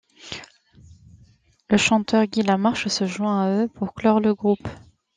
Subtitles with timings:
[1.69, 4.67] Le chanteur Guy Lamarche se joint à eux pour clore le groupe.